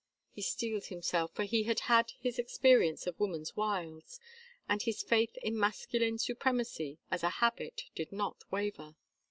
He 0.31 0.41
steeled 0.41 0.85
himself, 0.85 1.31
for 1.35 1.43
he 1.43 1.65
had 1.65 1.81
had 1.81 2.13
his 2.19 2.39
experience 2.39 3.05
of 3.05 3.19
woman's 3.19 3.55
wiles; 3.55 4.19
and 4.67 4.81
his 4.81 5.03
faith 5.03 5.37
in 5.43 5.55
masculine 5.59 6.17
supremacy 6.17 6.97
as 7.11 7.21
a 7.21 7.29
habit 7.37 7.83
did 7.93 8.11
not 8.11 8.37
waver. 8.51 8.95